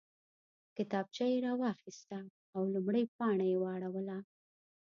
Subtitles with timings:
[0.77, 2.19] کتابچه یې راواخیسته
[2.55, 4.17] او لومړۍ پاڼه یې واړوله